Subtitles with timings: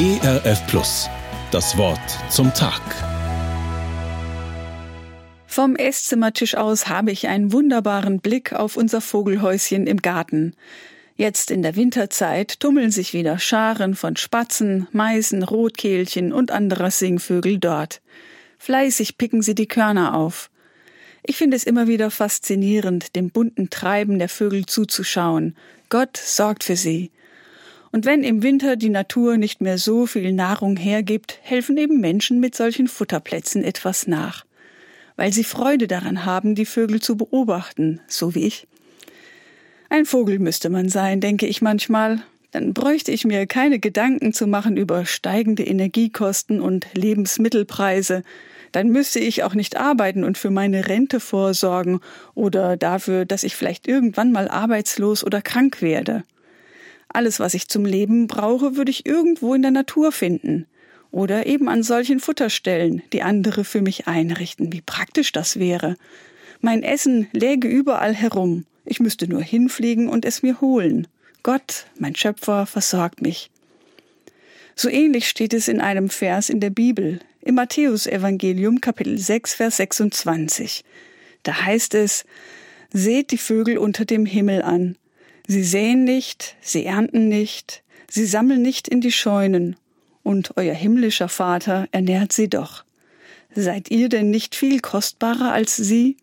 [0.00, 1.10] ERF Plus.
[1.50, 2.00] Das Wort
[2.30, 2.80] zum Tag.
[5.46, 10.54] Vom Esszimmertisch aus habe ich einen wunderbaren Blick auf unser Vogelhäuschen im Garten.
[11.16, 17.58] Jetzt in der Winterzeit tummeln sich wieder Scharen von Spatzen, Meisen, Rotkehlchen und anderer Singvögel
[17.58, 18.00] dort.
[18.56, 20.50] Fleißig picken sie die Körner auf.
[21.22, 25.56] Ich finde es immer wieder faszinierend, dem bunten Treiben der Vögel zuzuschauen.
[25.90, 27.10] Gott sorgt für sie.
[27.92, 32.38] Und wenn im Winter die Natur nicht mehr so viel Nahrung hergibt, helfen eben Menschen
[32.38, 34.44] mit solchen Futterplätzen etwas nach.
[35.16, 38.68] Weil sie Freude daran haben, die Vögel zu beobachten, so wie ich.
[39.88, 42.22] Ein Vogel müsste man sein, denke ich manchmal.
[42.52, 48.22] Dann bräuchte ich mir keine Gedanken zu machen über steigende Energiekosten und Lebensmittelpreise,
[48.72, 52.00] dann müsste ich auch nicht arbeiten und für meine Rente vorsorgen
[52.34, 56.22] oder dafür, dass ich vielleicht irgendwann mal arbeitslos oder krank werde.
[57.12, 60.66] Alles, was ich zum Leben brauche, würde ich irgendwo in der Natur finden
[61.10, 64.72] oder eben an solchen Futterstellen, die andere für mich einrichten.
[64.72, 65.96] Wie praktisch das wäre.
[66.60, 68.64] Mein Essen läge überall herum.
[68.84, 71.08] Ich müsste nur hinfliegen und es mir holen.
[71.42, 73.50] Gott, mein Schöpfer, versorgt mich.
[74.76, 79.78] So ähnlich steht es in einem Vers in der Bibel, im Matthäusevangelium Kapitel 6, Vers
[79.78, 80.84] 26.
[81.42, 82.24] Da heißt es,
[82.92, 84.96] Seht die Vögel unter dem Himmel an.
[85.50, 89.74] Sie säen nicht, sie ernten nicht, sie sammeln nicht in die Scheunen,
[90.22, 92.84] und euer himmlischer Vater ernährt sie doch.
[93.52, 96.16] Seid ihr denn nicht viel kostbarer als sie?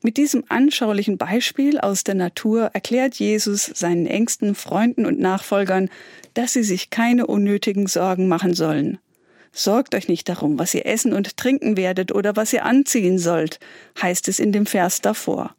[0.00, 5.90] Mit diesem anschaulichen Beispiel aus der Natur erklärt Jesus seinen engsten Freunden und Nachfolgern,
[6.34, 8.98] dass sie sich keine unnötigen Sorgen machen sollen.
[9.50, 13.58] Sorgt euch nicht darum, was ihr essen und trinken werdet oder was ihr anziehen sollt,
[14.00, 15.56] heißt es in dem Vers davor.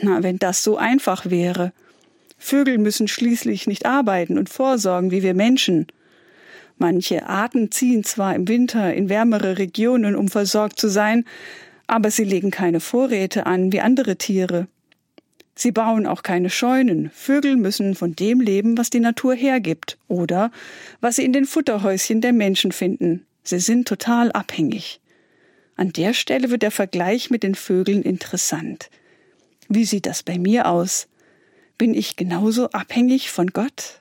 [0.00, 1.72] Na, wenn das so einfach wäre.
[2.38, 5.86] Vögel müssen schließlich nicht arbeiten und vorsorgen wie wir Menschen.
[6.76, 11.24] Manche Arten ziehen zwar im Winter in wärmere Regionen, um versorgt zu sein,
[11.86, 14.66] aber sie legen keine Vorräte an wie andere Tiere.
[15.54, 17.10] Sie bauen auch keine Scheunen.
[17.14, 20.50] Vögel müssen von dem leben, was die Natur hergibt oder
[21.00, 23.24] was sie in den Futterhäuschen der Menschen finden.
[23.44, 25.00] Sie sind total abhängig.
[25.76, 28.90] An der Stelle wird der Vergleich mit den Vögeln interessant.
[29.68, 31.08] Wie sieht das bei mir aus?
[31.78, 34.00] Bin ich genauso abhängig von Gott?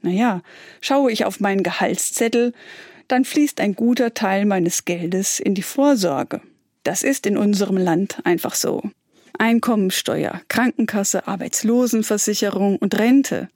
[0.00, 0.42] Naja,
[0.80, 2.52] schaue ich auf meinen Gehaltszettel,
[3.08, 6.40] dann fließt ein guter Teil meines Geldes in die Vorsorge.
[6.82, 8.82] Das ist in unserem Land einfach so.
[9.38, 13.48] Einkommensteuer, Krankenkasse, Arbeitslosenversicherung und Rente.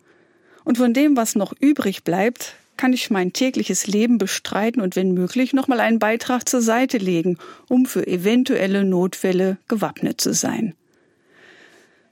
[0.65, 5.13] Und von dem, was noch übrig bleibt, kann ich mein tägliches Leben bestreiten und wenn
[5.13, 10.75] möglich nochmal einen Beitrag zur Seite legen, um für eventuelle Notfälle gewappnet zu sein.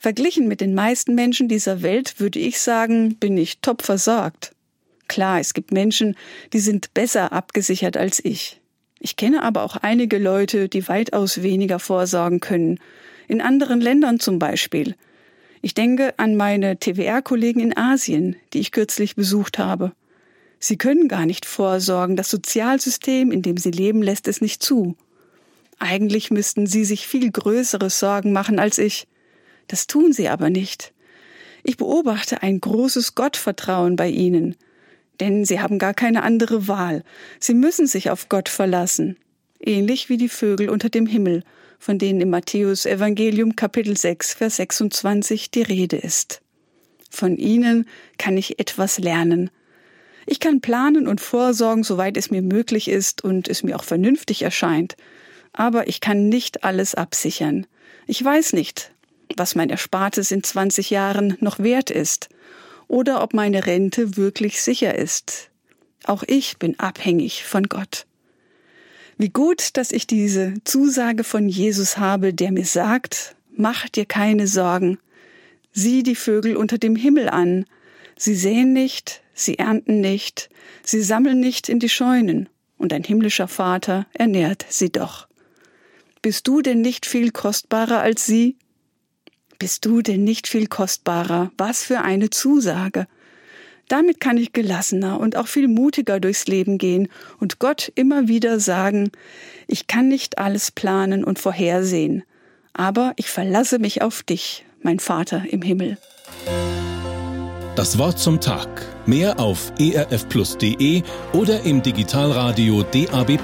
[0.04, 4.54] Verglichen mit den meisten Menschen dieser Welt würde ich sagen, bin ich top versorgt.
[5.08, 6.14] Klar, es gibt Menschen,
[6.52, 8.60] die sind besser abgesichert als ich.
[9.00, 12.80] Ich kenne aber auch einige Leute, die weitaus weniger vorsorgen können,
[13.28, 14.94] in anderen Ländern zum Beispiel.
[15.62, 19.92] Ich denke an meine TWR-Kollegen in Asien, die ich kürzlich besucht habe.
[20.58, 24.96] Sie können gar nicht vorsorgen, das Sozialsystem, in dem sie leben, lässt es nicht zu.
[25.78, 29.06] Eigentlich müssten sie sich viel größere Sorgen machen als ich.
[29.68, 30.92] Das tun sie aber nicht.
[31.62, 34.56] Ich beobachte ein großes Gottvertrauen bei ihnen,
[35.20, 37.02] denn sie haben gar keine andere Wahl.
[37.40, 39.16] Sie müssen sich auf Gott verlassen,
[39.60, 41.42] ähnlich wie die Vögel unter dem Himmel,
[41.78, 46.42] von denen im Matthäus Evangelium Kapitel 6, Vers 26 die Rede ist.
[47.10, 47.86] Von ihnen
[48.18, 49.50] kann ich etwas lernen.
[50.26, 54.42] Ich kann planen und vorsorgen, soweit es mir möglich ist und es mir auch vernünftig
[54.42, 54.96] erscheint.
[55.52, 57.66] Aber ich kann nicht alles absichern.
[58.06, 58.93] Ich weiß nicht,
[59.36, 62.28] was mein Erspartes in 20 Jahren noch wert ist
[62.88, 65.50] oder ob meine Rente wirklich sicher ist.
[66.04, 68.06] Auch ich bin abhängig von Gott.
[69.16, 74.46] Wie gut, dass ich diese Zusage von Jesus habe, der mir sagt, mach dir keine
[74.46, 74.98] Sorgen.
[75.72, 77.64] Sieh die Vögel unter dem Himmel an.
[78.16, 80.50] Sie säen nicht, sie ernten nicht,
[80.84, 85.28] sie sammeln nicht in die Scheunen, und ein himmlischer Vater ernährt sie doch.
[86.22, 88.56] Bist du denn nicht viel kostbarer als sie?
[89.58, 91.50] Bist du denn nicht viel kostbarer?
[91.56, 93.06] Was für eine Zusage.
[93.88, 97.08] Damit kann ich gelassener und auch viel mutiger durchs Leben gehen
[97.38, 99.10] und Gott immer wieder sagen,
[99.66, 102.24] ich kann nicht alles planen und vorhersehen,
[102.72, 105.98] aber ich verlasse mich auf dich, mein Vater im Himmel.
[107.76, 108.68] Das Wort zum Tag.
[109.04, 111.02] Mehr auf erfplus.de
[111.32, 113.38] oder im Digitalradio DAB.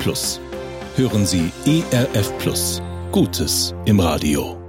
[0.96, 2.80] Hören Sie ERF Plus.
[3.12, 4.59] Gutes im Radio.